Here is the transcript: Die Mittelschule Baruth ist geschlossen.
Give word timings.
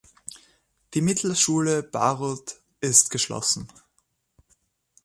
Die 0.95 1.01
Mittelschule 1.01 1.83
Baruth 1.83 2.59
ist 2.79 3.11
geschlossen. 3.11 3.67